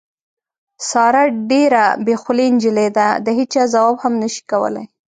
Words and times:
ساره 0.89 1.23
ډېره 1.51 1.83
بې 2.05 2.15
خولې 2.21 2.47
نجیلۍ 2.55 2.89
ده، 2.97 3.07
د 3.25 3.27
هېچا 3.37 3.63
ځواب 3.73 3.95
هم 4.03 4.13
نشي 4.21 4.43
کولی. 4.51 4.83